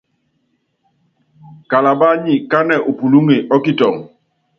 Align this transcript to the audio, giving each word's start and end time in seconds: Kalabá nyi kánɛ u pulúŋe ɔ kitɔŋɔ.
Kalabá 1.69 2.09
nyi 2.23 2.35
kánɛ 2.51 2.75
u 2.89 2.91
pulúŋe 2.99 3.35
ɔ 3.53 3.57
kitɔŋɔ. 3.63 3.99